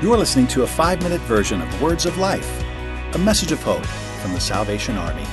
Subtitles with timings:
[0.00, 2.62] You are listening to a five minute version of Words of Life,
[3.16, 5.24] a message of hope from the Salvation Army.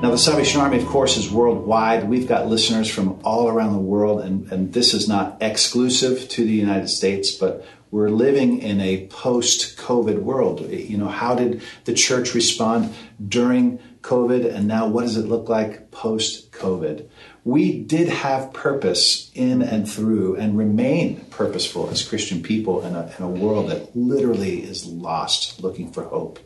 [0.00, 2.08] Now, the Salvation Army, of course, is worldwide.
[2.08, 6.44] We've got listeners from all around the world, and, and this is not exclusive to
[6.44, 10.60] the United States, but we're living in a post COVID world.
[10.70, 12.94] You know, how did the church respond
[13.28, 17.08] during COVID, and now what does it look like post COVID?
[17.44, 23.12] we did have purpose in and through and remain purposeful as Christian people in a,
[23.18, 26.38] in a world that literally is lost looking for hope.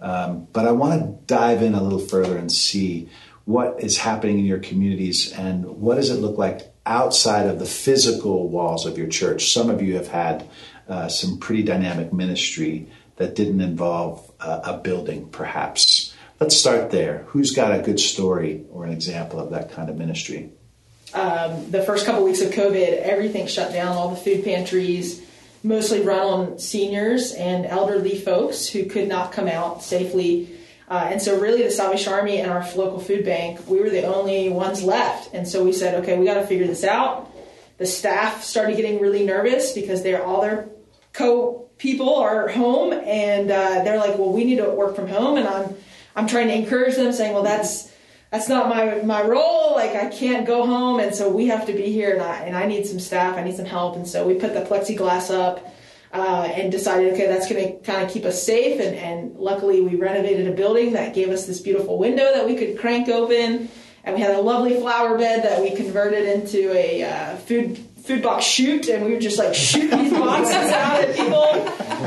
[0.00, 3.08] Um, but I want to dive in a little further and see
[3.44, 7.64] what is happening in your communities and what does it look like outside of the
[7.64, 9.52] physical walls of your church.
[9.52, 10.48] Some of you have had
[10.88, 16.13] uh, some pretty dynamic ministry that didn't involve uh, a building, perhaps.
[16.44, 17.24] Let's start there.
[17.28, 20.50] Who's got a good story or an example of that kind of ministry?
[21.14, 25.22] Um, the first couple weeks of COVID, everything shut down, all the food pantries,
[25.62, 30.54] mostly run on seniors and elderly folks who could not come out safely.
[30.86, 34.04] Uh, and so, really, the Salvation Army and our local food bank, we were the
[34.04, 35.32] only ones left.
[35.32, 37.34] And so we said, okay, we got to figure this out.
[37.78, 40.68] The staff started getting really nervous because they're all their
[41.14, 45.38] co people are home, and uh, they're like, well, we need to work from home.
[45.38, 45.74] And I'm
[46.16, 47.92] I'm trying to encourage them, saying, "Well, that's
[48.30, 49.72] that's not my my role.
[49.74, 52.56] Like I can't go home, and so we have to be here, and I and
[52.56, 53.36] I need some staff.
[53.36, 55.70] I need some help." And so we put the plexiglass up.
[56.12, 58.80] Uh, and decided, okay, that's going to kind of keep us safe.
[58.80, 62.54] And, and luckily, we renovated a building that gave us this beautiful window that we
[62.54, 63.68] could crank open.
[64.04, 68.22] And we had a lovely flower bed that we converted into a uh, food food
[68.22, 71.50] box chute, and we would just like shoot these boxes out at people.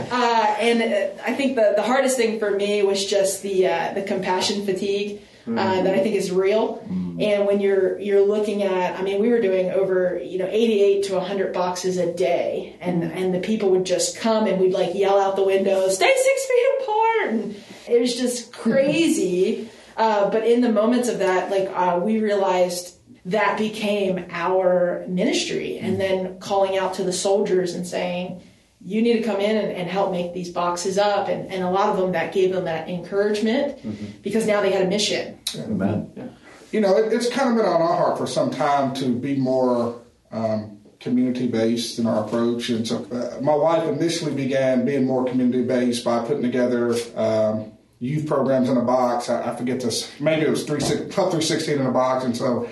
[0.09, 3.93] Uh, and uh, I think the, the hardest thing for me was just the uh,
[3.93, 5.21] the compassion fatigue.
[5.45, 5.85] Uh, mm-hmm.
[5.85, 7.21] that I think is real, mm-hmm.
[7.21, 11.03] and when you're you're looking at, I mean, we were doing over you know 88
[11.03, 13.17] to 100 boxes a day, and mm-hmm.
[13.17, 16.45] and the people would just come and we'd like yell out the window, "Stay six
[16.45, 17.55] feet apart," and
[17.87, 19.69] it was just crazy.
[19.97, 22.96] Uh, but in the moments of that, like uh, we realized
[23.27, 25.77] that became our ministry.
[25.77, 25.99] And mm-hmm.
[25.99, 28.41] then calling out to the soldiers and saying,
[28.81, 31.27] you need to come in and, and help make these boxes up.
[31.27, 34.05] And, and, a lot of them that gave them that encouragement mm-hmm.
[34.21, 35.39] because now they had a mission.
[35.57, 36.11] Amen.
[36.15, 36.27] Yeah.
[36.71, 39.35] You know, it, it's kind of been on our heart for some time to be
[39.35, 40.01] more
[40.31, 42.69] um, community based in our approach.
[42.69, 47.73] And so uh, my wife initially began being more community based by putting together um,
[47.99, 49.29] youth programs in a box.
[49.29, 52.23] I, I forget this, maybe it was three, six, 316 in a box.
[52.25, 52.69] And so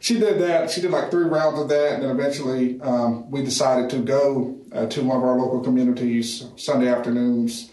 [0.00, 0.70] she did that.
[0.70, 4.58] She did like three rounds of that, and then eventually um, we decided to go
[4.72, 7.70] uh, to one of our local communities Sunday afternoons,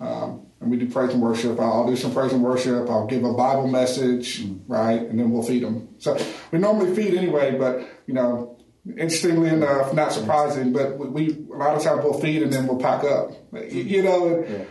[0.00, 1.58] um, and we do praise and worship.
[1.60, 2.90] I'll do some praise and worship.
[2.90, 4.70] I'll give a Bible message, mm-hmm.
[4.70, 5.88] right, and then we'll feed them.
[5.98, 6.18] So
[6.50, 11.76] we normally feed anyway, but you know, interestingly enough, not surprising, but we a lot
[11.76, 13.30] of times we'll feed and then we'll pack up.
[13.70, 14.64] You know, yeah.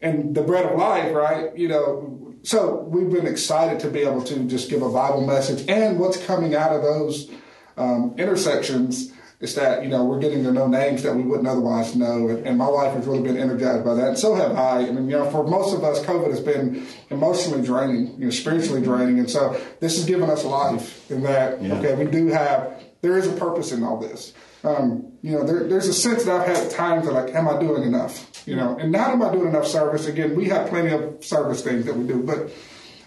[0.00, 1.56] and the bread of life, right?
[1.56, 5.68] You know, so we've been excited to be able to just give a Bible message,
[5.68, 7.30] and what's coming out of those
[7.76, 11.94] um, intersections is that you know we're getting to know names that we wouldn't otherwise
[11.96, 14.86] know, and, and, my wife has really been energized by that, and so have I.
[14.86, 18.30] I mean, you know, for most of us, COVID has been emotionally draining, you know,
[18.30, 21.60] spiritually draining, and so this has given us life in that.
[21.60, 21.74] Yeah.
[21.74, 24.32] Okay, we do have there is a purpose in all this.
[24.64, 27.58] Um, you know, there, there's a sense that I've had times that like, am I
[27.58, 28.46] doing enough?
[28.46, 30.06] You know, and not am I doing enough service?
[30.06, 32.52] Again, we have plenty of service things that we do, but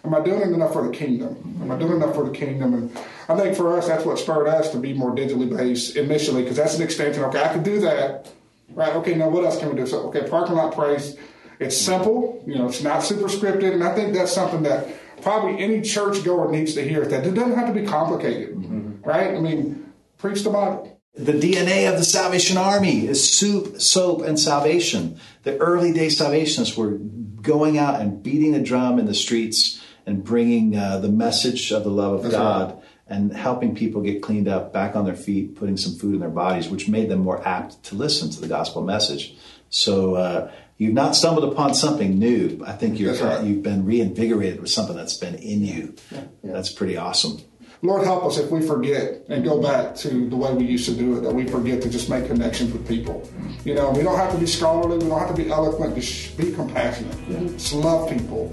[0.06, 1.60] am I doing enough for the kingdom?
[1.62, 2.74] Am I doing enough for the kingdom?
[2.74, 6.44] And I think for us, that's what spurred us to be more digitally based initially,
[6.44, 7.24] because that's an extension.
[7.26, 8.32] Okay, I can do that,
[8.70, 8.96] right?
[8.98, 9.88] Okay, now what else can we do?
[9.88, 11.18] So, okay, parking lot praise.
[11.60, 14.88] It's simple, you know, it's not super scripted, and I think that's something that
[15.22, 17.06] probably any church goer needs to hear.
[17.06, 19.02] That it doesn't have to be complicated, mm-hmm.
[19.08, 19.36] right?
[19.36, 21.00] I mean, preach the Bible.
[21.18, 25.18] The DNA of the Salvation Army is soup, soap, and salvation.
[25.44, 26.98] The early day Salvationists were
[27.42, 31.84] going out and beating a drum in the streets and bringing uh, the message of
[31.84, 32.84] the love of That's God right.
[33.08, 36.30] and helping people get cleaned up, back on their feet, putting some food in their
[36.30, 39.36] bodies, which made them more apt to listen to the gospel message.
[39.70, 42.64] So uh, you've not stumbled upon something new.
[42.66, 43.44] I think you're, right.
[43.44, 45.96] you've been reinvigorated with something that's been in you.
[46.12, 46.24] Yeah.
[46.44, 46.54] Yeah.
[46.54, 47.40] That's pretty awesome.
[47.82, 50.96] Lord, help us if we forget and go back to the way we used to
[50.96, 53.30] do it, that we forget to just make connections with people.
[53.64, 56.36] You know, we don't have to be scholarly, we don't have to be eloquent, just
[56.38, 57.16] be compassionate.
[57.28, 57.40] Yeah.
[57.42, 58.52] Just love people.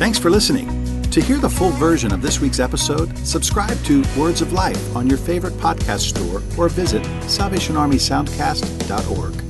[0.00, 0.66] Thanks for listening.
[1.10, 5.06] To hear the full version of this week's episode, subscribe to Words of Life on
[5.06, 9.49] your favorite podcast store or visit SalvationArmySoundcast.org.